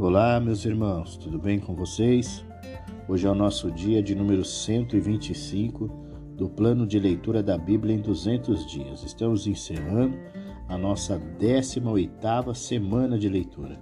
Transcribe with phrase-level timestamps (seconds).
[0.00, 2.46] Olá, meus irmãos, tudo bem com vocês?
[3.08, 5.88] Hoje é o nosso dia de número 125
[6.36, 9.02] do plano de leitura da Bíblia em 200 dias.
[9.02, 10.16] Estamos encerrando
[10.68, 13.80] a nossa 18ª semana de leitura.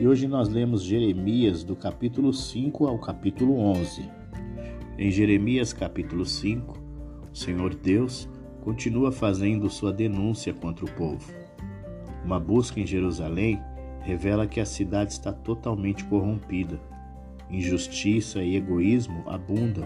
[0.00, 4.10] E hoje nós lemos Jeremias do capítulo 5 ao capítulo 11.
[4.96, 6.72] Em Jeremias capítulo 5,
[7.34, 8.26] o Senhor Deus
[8.62, 11.30] continua fazendo sua denúncia contra o povo.
[12.24, 13.60] Uma busca em Jerusalém
[14.02, 16.80] revela que a cidade está totalmente corrompida.
[17.50, 19.84] Injustiça e egoísmo abundam.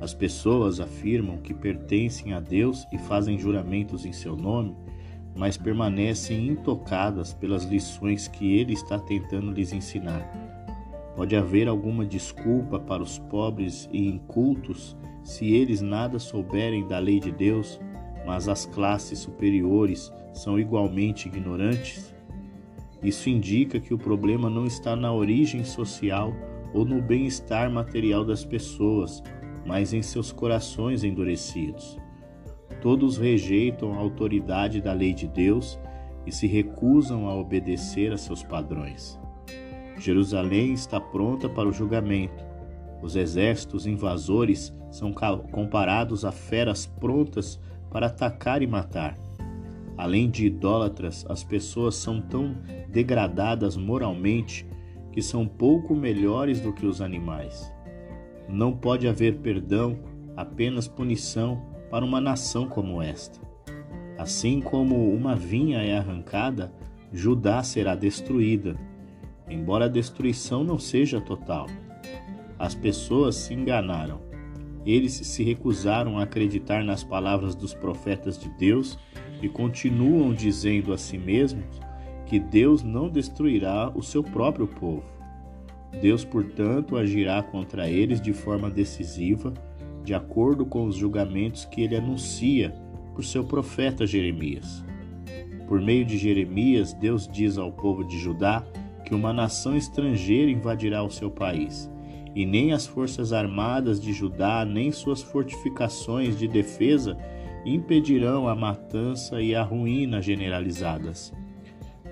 [0.00, 4.76] As pessoas afirmam que pertencem a Deus e fazem juramentos em seu nome,
[5.34, 10.22] mas permanecem intocadas pelas lições que ele está tentando lhes ensinar.
[11.14, 17.18] Pode haver alguma desculpa para os pobres e incultos se eles nada souberem da lei
[17.18, 17.80] de Deus,
[18.26, 22.14] mas as classes superiores são igualmente ignorantes?
[23.06, 26.34] Isso indica que o problema não está na origem social
[26.74, 29.22] ou no bem-estar material das pessoas,
[29.64, 31.96] mas em seus corações endurecidos.
[32.82, 35.78] Todos rejeitam a autoridade da lei de Deus
[36.26, 39.16] e se recusam a obedecer a seus padrões.
[40.00, 42.44] Jerusalém está pronta para o julgamento.
[43.00, 45.14] Os exércitos invasores são
[45.52, 49.16] comparados a feras prontas para atacar e matar.
[49.96, 52.56] Além de idólatras, as pessoas são tão
[52.88, 54.66] degradadas moralmente
[55.10, 57.72] que são pouco melhores do que os animais.
[58.48, 59.98] Não pode haver perdão,
[60.36, 63.40] apenas punição para uma nação como esta.
[64.18, 66.72] Assim como uma vinha é arrancada,
[67.12, 68.76] Judá será destruída,
[69.48, 71.66] embora a destruição não seja total.
[72.58, 74.20] As pessoas se enganaram.
[74.84, 78.98] Eles se recusaram a acreditar nas palavras dos profetas de Deus
[79.42, 81.80] e continuam dizendo a si mesmos
[82.26, 85.04] que Deus não destruirá o seu próprio povo.
[86.00, 89.54] Deus, portanto, agirá contra eles de forma decisiva,
[90.04, 92.74] de acordo com os julgamentos que ele anuncia
[93.14, 94.84] por seu profeta Jeremias.
[95.66, 98.64] Por meio de Jeremias, Deus diz ao povo de Judá
[99.04, 101.90] que uma nação estrangeira invadirá o seu país,
[102.34, 107.16] e nem as forças armadas de Judá, nem suas fortificações de defesa
[107.66, 111.34] impedirão a matança e a ruína generalizadas.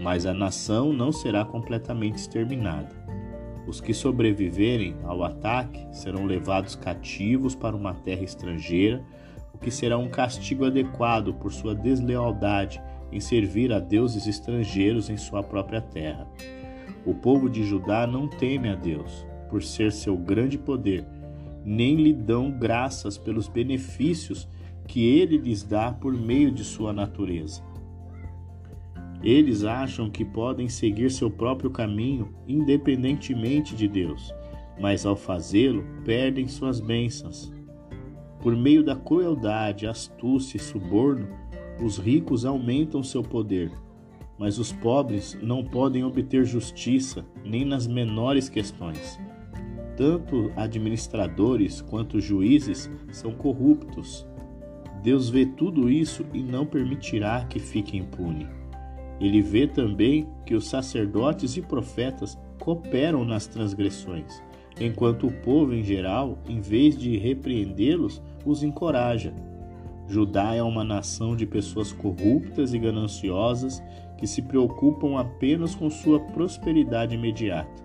[0.00, 2.90] Mas a nação não será completamente exterminada.
[3.64, 9.00] Os que sobreviverem ao ataque serão levados cativos para uma terra estrangeira,
[9.54, 12.82] o que será um castigo adequado por sua deslealdade
[13.12, 16.26] em servir a deuses estrangeiros em sua própria terra.
[17.06, 21.06] O povo de Judá não teme a Deus, por ser seu grande poder,
[21.64, 24.48] nem lhe dão graças pelos benefícios
[24.86, 27.62] que ele lhes dá por meio de sua natureza.
[29.22, 34.34] Eles acham que podem seguir seu próprio caminho independentemente de Deus,
[34.78, 37.50] mas ao fazê-lo perdem suas bênçãos.
[38.40, 41.26] Por meio da crueldade, astúcia e suborno,
[41.82, 43.72] os ricos aumentam seu poder,
[44.38, 49.18] mas os pobres não podem obter justiça nem nas menores questões.
[49.96, 54.26] Tanto administradores quanto juízes são corruptos
[55.04, 58.48] Deus vê tudo isso e não permitirá que fique impune.
[59.20, 64.42] Ele vê também que os sacerdotes e profetas cooperam nas transgressões,
[64.80, 69.34] enquanto o povo em geral, em vez de repreendê-los, os encoraja.
[70.08, 73.82] Judá é uma nação de pessoas corruptas e gananciosas
[74.16, 77.84] que se preocupam apenas com sua prosperidade imediata.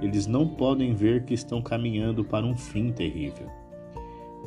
[0.00, 3.65] Eles não podem ver que estão caminhando para um fim terrível.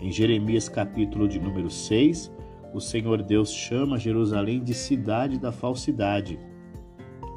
[0.01, 2.31] Em Jeremias capítulo de número 6,
[2.73, 6.39] o Senhor Deus chama Jerusalém de cidade da falsidade.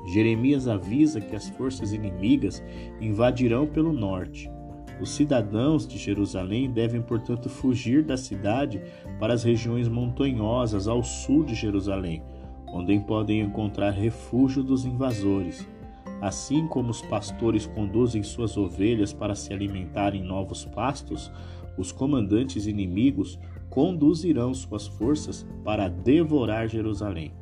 [0.07, 2.63] Jeremias avisa que as forças inimigas
[3.01, 4.49] invadirão pelo norte.
[5.01, 8.81] Os cidadãos de Jerusalém devem, portanto, fugir da cidade
[9.19, 12.23] para as regiões montanhosas ao sul de Jerusalém,
[12.69, 15.69] onde podem encontrar refúgio dos invasores.
[16.21, 21.33] Assim como os pastores conduzem suas ovelhas para se alimentar em novos pastos,
[21.77, 23.39] os comandantes inimigos
[23.71, 27.33] conduzirão suas forças para devorar Jerusalém.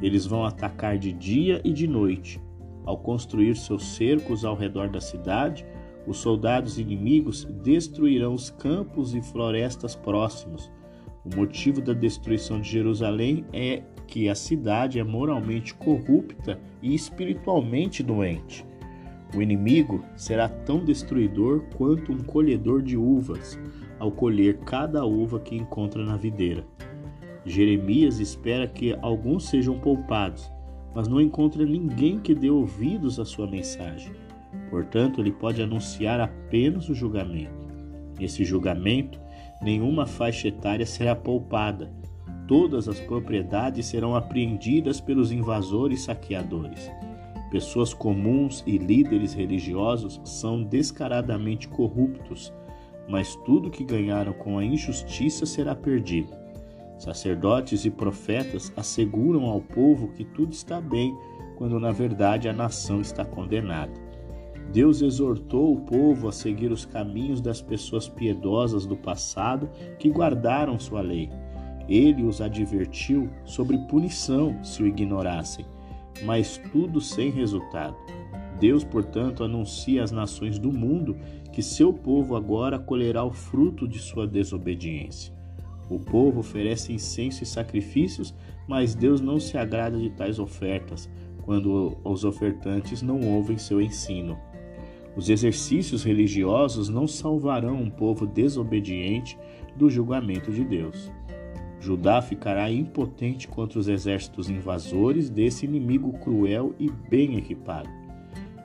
[0.00, 2.40] Eles vão atacar de dia e de noite.
[2.84, 5.64] Ao construir seus cercos ao redor da cidade,
[6.06, 10.70] os soldados inimigos destruirão os campos e florestas próximos.
[11.24, 18.02] O motivo da destruição de Jerusalém é que a cidade é moralmente corrupta e espiritualmente
[18.02, 18.64] doente.
[19.34, 23.58] O inimigo será tão destruidor quanto um colhedor de uvas
[23.98, 26.64] ao colher cada uva que encontra na videira.
[27.44, 30.50] Jeremias espera que alguns sejam poupados,
[30.94, 34.12] mas não encontra ninguém que dê ouvidos à sua mensagem.
[34.70, 37.64] Portanto, ele pode anunciar apenas o julgamento.
[38.18, 39.20] Nesse julgamento,
[39.60, 41.92] nenhuma faixa etária será poupada.
[42.46, 46.90] Todas as propriedades serão apreendidas pelos invasores saqueadores.
[47.54, 52.52] Pessoas comuns e líderes religiosos são descaradamente corruptos,
[53.08, 56.32] mas tudo que ganharam com a injustiça será perdido.
[56.98, 61.16] Sacerdotes e profetas asseguram ao povo que tudo está bem,
[61.54, 63.92] quando na verdade a nação está condenada.
[64.72, 69.70] Deus exortou o povo a seguir os caminhos das pessoas piedosas do passado
[70.00, 71.30] que guardaram sua lei.
[71.88, 75.64] Ele os advertiu sobre punição se o ignorassem,
[76.22, 77.96] mas tudo sem resultado.
[78.60, 81.16] Deus, portanto, anuncia às nações do mundo
[81.52, 85.34] que seu povo agora colherá o fruto de sua desobediência.
[85.88, 88.34] O povo oferece incenso e sacrifícios,
[88.66, 91.10] mas Deus não se agrada de tais ofertas,
[91.42, 94.38] quando os ofertantes não ouvem seu ensino.
[95.14, 99.38] Os exercícios religiosos não salvarão um povo desobediente
[99.76, 101.12] do julgamento de Deus.
[101.84, 107.90] Judá ficará impotente contra os exércitos invasores desse inimigo cruel e bem equipado.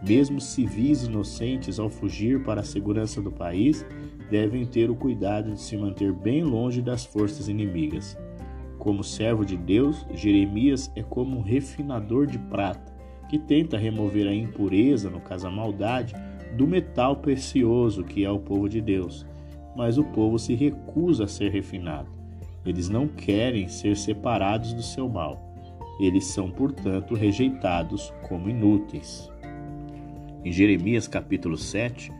[0.07, 3.85] Mesmo civis inocentes, ao fugir para a segurança do país,
[4.31, 8.17] devem ter o cuidado de se manter bem longe das forças inimigas.
[8.77, 12.95] Como servo de Deus, Jeremias é como um refinador de prata
[13.27, 16.15] que tenta remover a impureza, no caso a maldade,
[16.55, 19.25] do metal precioso que é o povo de Deus,
[19.75, 22.18] mas o povo se recusa a ser refinado.
[22.65, 25.53] Eles não querem ser separados do seu mal.
[25.99, 29.29] Eles são, portanto, rejeitados como inúteis.
[30.43, 32.11] Em Jeremias capítulo 7,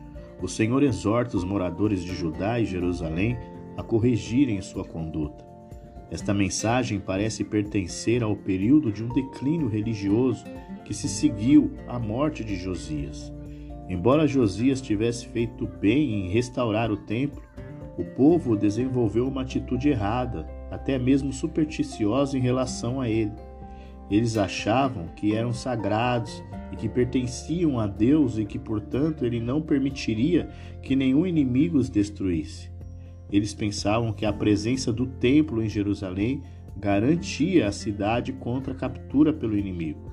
[0.42, 3.38] o Senhor exorta os moradores de Judá e Jerusalém
[3.76, 5.44] a corrigirem sua conduta.
[6.10, 10.44] Esta mensagem parece pertencer ao período de um declínio religioso
[10.84, 13.32] que se seguiu à morte de Josias.
[13.88, 17.42] Embora Josias tivesse feito bem em restaurar o templo,
[18.00, 23.32] o povo desenvolveu uma atitude errada, até mesmo supersticiosa em relação a ele.
[24.10, 26.42] Eles achavam que eram sagrados
[26.72, 30.48] e que pertenciam a Deus e que, portanto, ele não permitiria
[30.82, 32.70] que nenhum inimigo os destruísse.
[33.30, 36.42] Eles pensavam que a presença do templo em Jerusalém
[36.76, 40.09] garantia a cidade contra a captura pelo inimigo.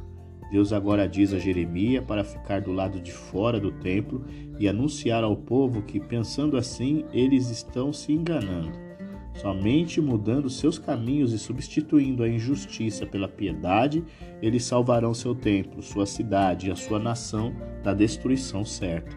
[0.52, 4.26] Deus agora diz a Jeremias para ficar do lado de fora do templo
[4.58, 8.88] e anunciar ao povo que, pensando assim, eles estão se enganando.
[9.34, 14.04] Somente mudando seus caminhos e substituindo a injustiça pela piedade,
[14.42, 17.54] eles salvarão seu templo, sua cidade e a sua nação
[17.84, 19.16] da destruição certa.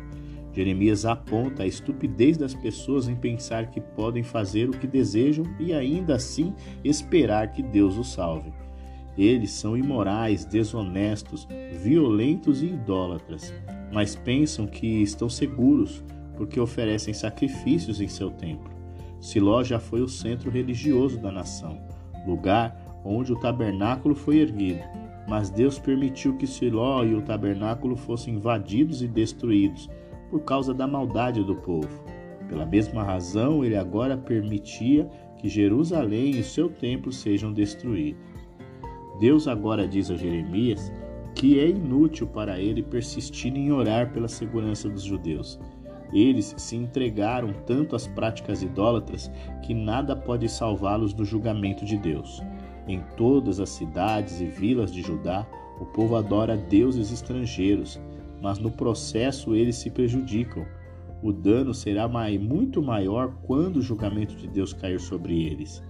[0.53, 5.73] Jeremias aponta a estupidez das pessoas em pensar que podem fazer o que desejam e
[5.73, 6.53] ainda assim
[6.85, 8.53] esperar que Deus os salve.
[9.21, 11.47] Eles são imorais, desonestos,
[11.83, 13.53] violentos e idólatras,
[13.93, 16.03] mas pensam que estão seguros
[16.39, 18.71] porque oferecem sacrifícios em seu templo.
[19.21, 21.83] Siló já foi o centro religioso da nação,
[22.27, 24.81] lugar onde o tabernáculo foi erguido.
[25.29, 29.91] Mas Deus permitiu que Siló e o tabernáculo fossem invadidos e destruídos
[30.31, 32.03] por causa da maldade do povo.
[32.49, 35.07] Pela mesma razão, ele agora permitia
[35.37, 38.30] que Jerusalém e seu templo sejam destruídos.
[39.21, 40.91] Deus agora diz a Jeremias
[41.35, 45.61] que é inútil para ele persistir em orar pela segurança dos judeus.
[46.13, 49.31] Eles se entregaram tanto às práticas idólatras
[49.63, 52.43] que nada pode salvá-los do julgamento de Deus.
[52.89, 55.47] Em todas as cidades e vilas de Judá,
[55.79, 58.01] o povo adora deuses estrangeiros,
[58.43, 60.67] mas no processo eles se prejudicam.
[61.23, 65.83] O dano será muito maior quando o julgamento de Deus cair sobre eles.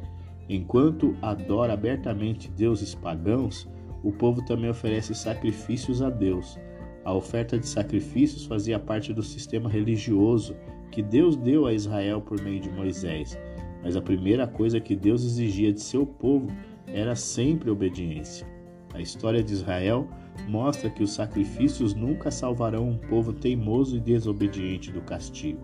[0.52, 3.68] Enquanto adora abertamente deuses pagãos,
[4.02, 6.58] o povo também oferece sacrifícios a Deus.
[7.04, 10.56] A oferta de sacrifícios fazia parte do sistema religioso
[10.90, 13.38] que Deus deu a Israel por meio de Moisés.
[13.80, 16.48] Mas a primeira coisa que Deus exigia de seu povo
[16.88, 18.44] era sempre obediência.
[18.92, 20.08] A história de Israel
[20.48, 25.60] mostra que os sacrifícios nunca salvarão um povo teimoso e desobediente do castigo.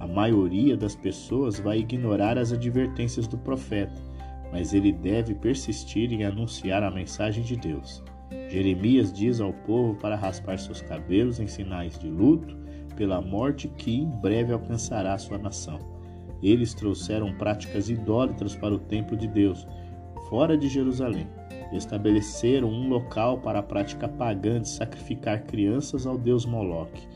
[0.00, 4.07] A maioria das pessoas vai ignorar as advertências do profeta
[4.52, 8.02] mas ele deve persistir em anunciar a mensagem de Deus.
[8.48, 12.56] Jeremias diz ao povo para raspar seus cabelos em sinais de luto
[12.96, 15.78] pela morte que em breve alcançará sua nação.
[16.42, 19.66] Eles trouxeram práticas idólatras para o templo de Deus,
[20.28, 21.28] fora de Jerusalém.
[21.72, 27.06] Estabeleceram um local para a prática pagã de sacrificar crianças ao deus Moloque.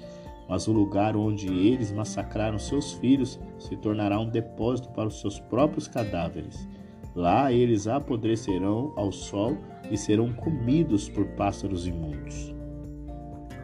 [0.48, 5.40] Mas o lugar onde eles massacraram seus filhos se tornará um depósito para os seus
[5.40, 6.68] próprios cadáveres.
[7.14, 9.58] Lá eles apodrecerão ao sol
[9.90, 12.54] e serão comidos por pássaros imundos.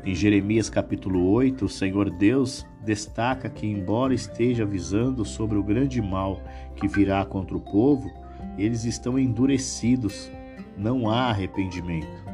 [0.05, 6.01] Em Jeremias capítulo 8, o Senhor Deus destaca que, embora esteja avisando sobre o grande
[6.01, 6.41] mal
[6.77, 8.11] que virá contra o povo,
[8.57, 10.31] eles estão endurecidos,
[10.77, 12.25] não há arrependimento.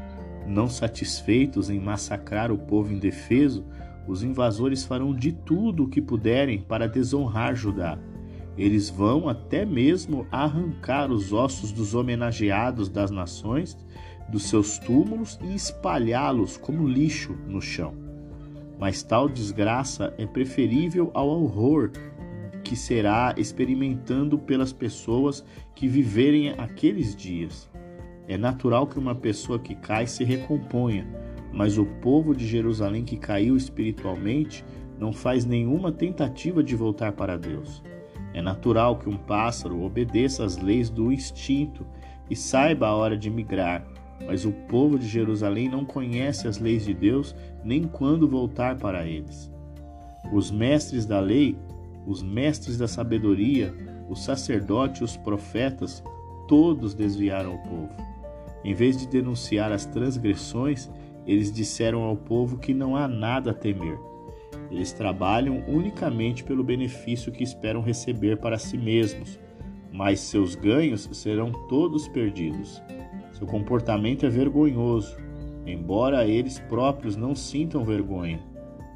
[0.46, 3.64] Não satisfeitos em massacrar o povo indefeso,
[4.06, 7.98] os invasores farão de tudo o que puderem para desonrar Judá.
[8.56, 13.76] Eles vão até mesmo arrancar os ossos dos homenageados das nações
[14.28, 17.94] dos seus túmulos e espalhá-los como lixo no chão.
[18.78, 21.90] Mas tal desgraça é preferível ao horror
[22.62, 25.44] que será experimentando pelas pessoas
[25.74, 27.70] que viverem aqueles dias.
[28.26, 31.06] É natural que uma pessoa que cai se recomponha,
[31.52, 34.64] mas o povo de Jerusalém que caiu espiritualmente
[34.98, 37.82] não faz nenhuma tentativa de voltar para Deus.
[38.34, 41.86] É natural que um pássaro obedeça às leis do instinto
[42.28, 43.86] e saiba a hora de migrar,
[44.26, 49.06] mas o povo de Jerusalém não conhece as leis de Deus nem quando voltar para
[49.06, 49.50] eles.
[50.32, 51.56] Os mestres da lei,
[52.06, 53.72] os mestres da sabedoria,
[54.08, 56.02] os sacerdotes e os profetas,
[56.48, 57.90] todos desviaram o povo.
[58.64, 60.90] Em vez de denunciar as transgressões,
[61.26, 63.98] eles disseram ao povo que não há nada a temer.
[64.74, 69.38] Eles trabalham unicamente pelo benefício que esperam receber para si mesmos,
[69.92, 72.82] mas seus ganhos serão todos perdidos.
[73.30, 75.16] Seu comportamento é vergonhoso,
[75.64, 78.40] embora eles próprios não sintam vergonha.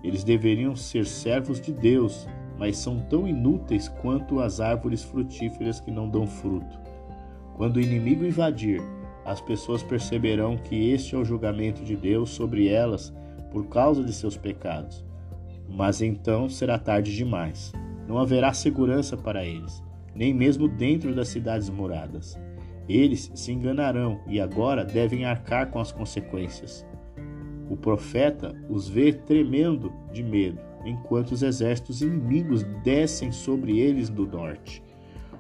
[0.03, 2.27] Eles deveriam ser servos de Deus,
[2.59, 6.77] mas são tão inúteis quanto as árvores frutíferas que não dão fruto.
[7.57, 8.83] Quando o inimigo invadir,
[9.25, 13.15] as pessoas perceberão que este é o julgamento de Deus sobre elas
[13.53, 15.07] por causa de seus pecados.
[15.69, 17.73] Mas então será tarde demais.
[18.07, 19.83] Não haverá segurança para eles,
[20.15, 22.39] nem mesmo dentro das cidades moradas.
[22.89, 26.87] Eles se enganarão e agora devem arcar com as consequências.
[27.69, 34.27] O profeta os vê tremendo de medo, enquanto os exércitos inimigos descem sobre eles do
[34.27, 34.83] norte.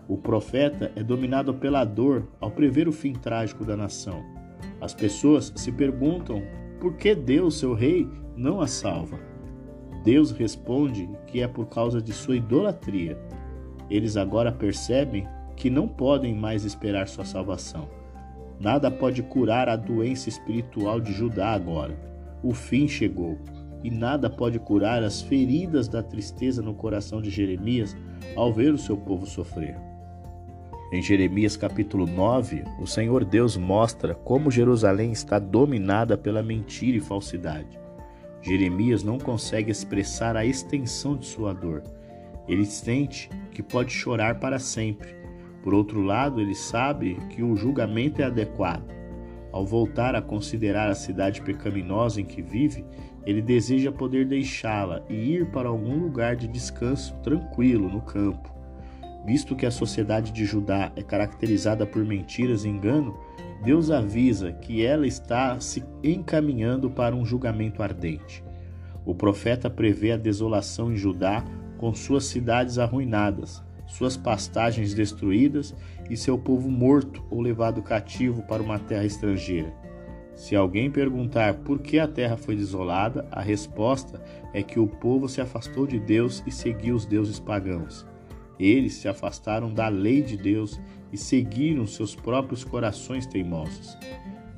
[0.07, 4.23] O profeta é dominado pela dor ao prever o fim trágico da nação.
[4.81, 6.43] As pessoas se perguntam
[6.81, 8.07] por que Deus, seu rei,
[8.37, 9.19] não a salva.
[10.05, 13.19] Deus responde que é por causa de sua idolatria.
[13.91, 15.27] Eles agora percebem
[15.57, 17.89] que não podem mais esperar sua salvação.
[18.61, 21.99] Nada pode curar a doença espiritual de Judá agora.
[22.43, 23.39] O fim chegou,
[23.83, 27.97] e nada pode curar as feridas da tristeza no coração de Jeremias
[28.37, 29.77] ao ver o seu povo sofrer.
[30.91, 37.01] Em Jeremias capítulo 9, o Senhor Deus mostra como Jerusalém está dominada pela mentira e
[37.01, 37.79] falsidade.
[38.49, 41.83] Jeremias não consegue expressar a extensão de sua dor.
[42.49, 45.19] Ele sente que pode chorar para sempre,
[45.63, 48.89] por outro lado, ele sabe que o julgamento é adequado.
[49.53, 52.85] Ao voltar a considerar a cidade pecaminosa em que vive,
[53.27, 58.51] ele deseja poder deixá-la e ir para algum lugar de descanso tranquilo no campo.
[59.27, 63.19] Visto que a sociedade de Judá é caracterizada por mentiras e engano,
[63.63, 68.45] Deus avisa que ela está se encaminhando para um julgamento ardente.
[69.05, 71.45] O profeta prevê a desolação em Judá
[71.77, 75.75] com suas cidades arruinadas, suas pastagens destruídas
[76.11, 79.73] e seu povo morto ou levado cativo para uma terra estrangeira.
[80.35, 84.23] Se alguém perguntar por que a terra foi desolada, a resposta
[84.55, 88.07] é que o povo se afastou de Deus e seguiu os deuses pagãos.
[88.59, 90.81] Eles se afastaram da lei de Deus
[91.13, 93.97] e seguiram seus próprios corações teimosos.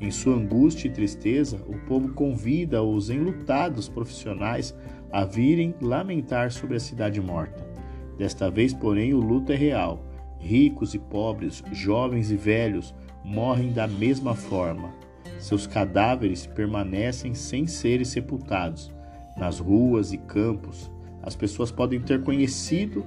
[0.01, 4.75] Em sua angústia e tristeza, o povo convida os enlutados profissionais
[5.13, 7.69] a virem lamentar sobre a cidade morta.
[8.17, 10.05] Desta vez, porém, o luto é real.
[10.39, 14.95] Ricos e pobres, jovens e velhos morrem da mesma forma.
[15.39, 18.91] Seus cadáveres permanecem sem serem sepultados.
[19.37, 20.91] Nas ruas e campos,
[21.23, 23.05] as pessoas podem ter conhecido,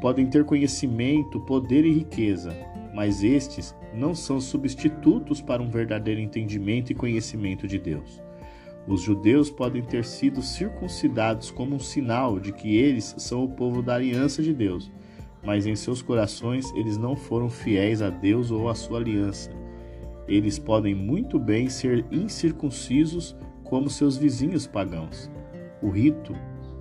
[0.00, 2.54] podem ter conhecimento, poder e riqueza,
[2.94, 8.22] mas estes não são substitutos para um verdadeiro entendimento e conhecimento de Deus.
[8.86, 13.82] Os judeus podem ter sido circuncidados como um sinal de que eles são o povo
[13.82, 14.90] da aliança de Deus,
[15.44, 19.50] mas em seus corações eles não foram fiéis a Deus ou à sua aliança.
[20.26, 25.30] Eles podem muito bem ser incircuncisos como seus vizinhos pagãos.
[25.82, 26.34] O rito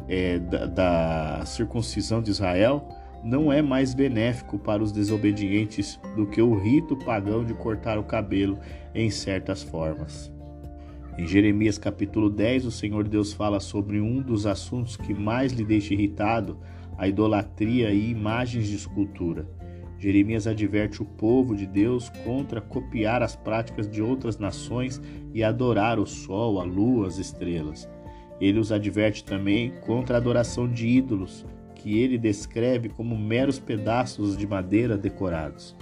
[0.08, 2.88] é, da, da circuncisão de Israel
[3.24, 8.04] não é mais benéfico para os desobedientes do que o rito pagão de cortar o
[8.04, 8.58] cabelo
[8.94, 10.32] em certas formas.
[11.18, 15.66] Em Jeremias capítulo 10, o Senhor Deus fala sobre um dos assuntos que mais lhe
[15.66, 16.60] deixa irritado,
[16.98, 19.48] a idolatria e imagens de escultura.
[20.00, 25.02] Jeremias adverte o povo de Deus contra copiar as práticas de outras nações
[25.34, 27.90] e adorar o sol, a lua, as estrelas.
[28.40, 31.44] Ele os adverte também contra a adoração de ídolos,
[31.78, 35.76] que ele descreve como meros pedaços de madeira decorados.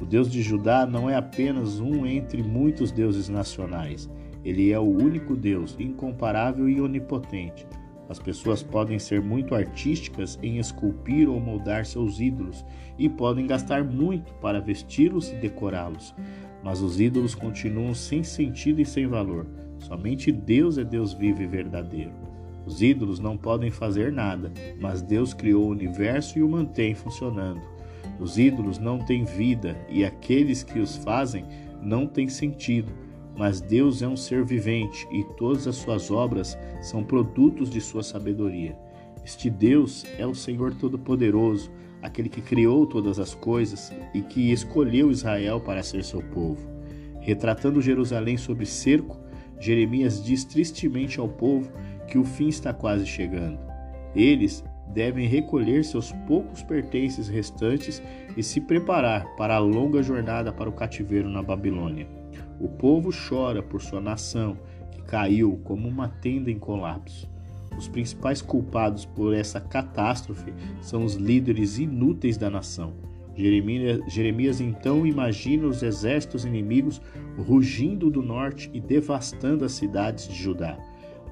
[0.00, 4.10] O Deus de Judá não é apenas um entre muitos deuses nacionais.
[4.44, 7.66] Ele é o único Deus, incomparável e onipotente.
[8.08, 12.64] As pessoas podem ser muito artísticas em esculpir ou moldar seus ídolos
[12.98, 16.14] e podem gastar muito para vesti-los e decorá-los,
[16.62, 19.46] mas os ídolos continuam sem sentido e sem valor.
[19.78, 22.35] Somente Deus é Deus vivo e verdadeiro.
[22.66, 27.62] Os ídolos não podem fazer nada, mas Deus criou o universo e o mantém funcionando.
[28.18, 31.44] Os ídolos não têm vida e aqueles que os fazem
[31.80, 33.06] não têm sentido
[33.36, 38.02] mas Deus é um ser vivente e todas as suas obras são produtos de sua
[38.02, 38.76] sabedoria.
[39.24, 41.70] Este Deus é o Senhor Todo-Poderoso,
[42.00, 46.66] aquele que criou todas as coisas e que escolheu Israel para ser seu povo.
[47.20, 49.18] Retratando Jerusalém sob cerco,
[49.58, 51.70] Jeremias diz tristemente ao povo
[52.06, 53.58] que o fim está quase chegando.
[54.14, 58.02] Eles devem recolher seus poucos pertences restantes
[58.36, 62.08] e se preparar para a longa jornada para o cativeiro na Babilônia.
[62.60, 64.56] O povo chora por sua nação,
[64.90, 67.28] que caiu como uma tenda em colapso.
[67.76, 72.94] Os principais culpados por essa catástrofe são os líderes inúteis da nação.
[73.34, 77.02] Jeremias, Jeremias, então imagina os exércitos inimigos
[77.36, 80.78] rugindo do norte e devastando as cidades de Judá.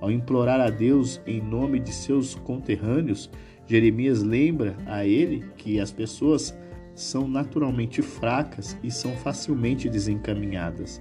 [0.04, 3.30] Ao implorar a Deus em nome de seus conterrâneos,
[3.66, 6.54] Jeremias lembra a ele que as pessoas
[6.94, 11.00] são naturalmente fracas e são facilmente desencaminhadas.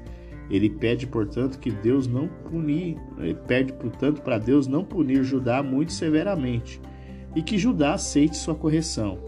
[0.50, 5.62] Ele pede, portanto, que Deus não punir, ele pede, portanto, para Deus não punir Judá
[5.62, 6.80] muito severamente
[7.36, 9.20] e que Judá aceite sua correção.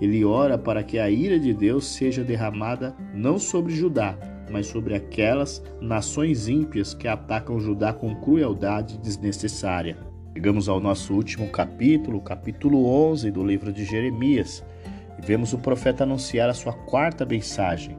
[0.00, 4.18] Ele ora para que a ira de Deus seja derramada não sobre Judá,
[4.50, 9.96] mas sobre aquelas nações ímpias que atacam Judá com crueldade desnecessária.
[10.34, 14.64] Chegamos ao nosso último capítulo, capítulo 11 do livro de Jeremias
[15.18, 17.96] e vemos o profeta anunciar a sua quarta mensagem.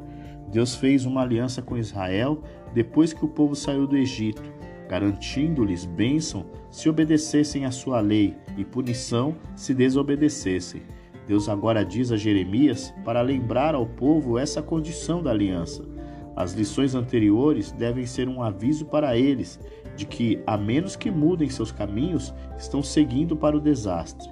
[0.51, 2.41] Deus fez uma aliança com Israel
[2.73, 4.43] depois que o povo saiu do Egito,
[4.89, 10.81] garantindo-lhes bênção se obedecessem à sua lei e punição se desobedecessem.
[11.27, 15.94] Deus agora diz a Jeremias para lembrar ao povo essa condição da aliança.
[16.36, 19.60] As lições anteriores devem ser um aviso para eles
[19.95, 24.30] de que, a menos que mudem seus caminhos, estão seguindo para o desastre.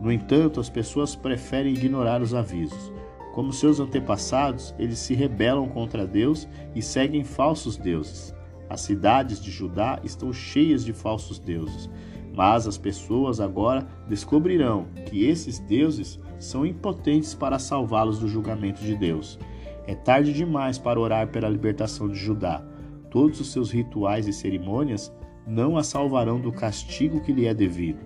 [0.00, 2.92] No entanto, as pessoas preferem ignorar os avisos.
[3.34, 8.34] Como seus antepassados, eles se rebelam contra Deus e seguem falsos deuses.
[8.68, 11.88] As cidades de Judá estão cheias de falsos deuses,
[12.34, 18.94] mas as pessoas agora descobrirão que esses deuses são impotentes para salvá-los do julgamento de
[18.94, 19.38] Deus.
[19.88, 22.62] É tarde demais para orar pela libertação de Judá.
[23.10, 25.10] Todos os seus rituais e cerimônias
[25.46, 28.04] não a salvarão do castigo que lhe é devido.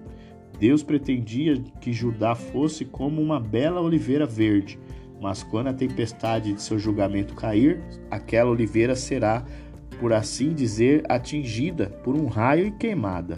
[0.60, 4.78] Deus pretendia que Judá fosse como uma bela oliveira verde,
[5.20, 9.44] mas quando a tempestade de seu julgamento cair, aquela oliveira será,
[9.98, 13.34] por assim dizer, atingida por um raio e queimada.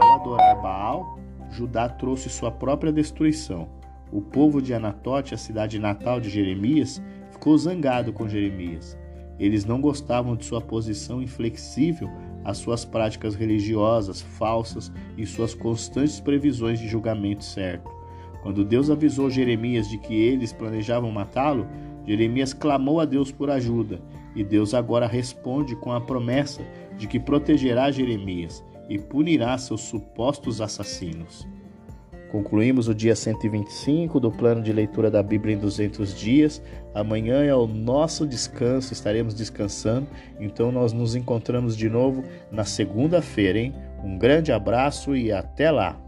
[0.00, 1.18] Ao adorar Baal,
[1.50, 3.68] Judá trouxe sua própria destruição.
[4.10, 7.02] O povo de Anatote, a cidade natal de Jeremias,
[7.38, 8.98] ficou zangado com Jeremias.
[9.38, 12.10] Eles não gostavam de sua posição inflexível
[12.44, 17.88] as suas práticas religiosas falsas e suas constantes previsões de julgamento certo.
[18.42, 21.66] Quando Deus avisou Jeremias de que eles planejavam matá-lo,
[22.04, 24.00] Jeremias clamou a Deus por ajuda,
[24.34, 26.62] e Deus agora responde com a promessa
[26.96, 31.46] de que protegerá Jeremias e punirá seus supostos assassinos.
[32.30, 36.62] Concluímos o dia 125 do plano de leitura da Bíblia em 200 dias.
[36.94, 40.06] Amanhã é o nosso descanso, estaremos descansando.
[40.38, 43.74] Então nós nos encontramos de novo na segunda-feira, hein?
[44.04, 46.07] Um grande abraço e até lá!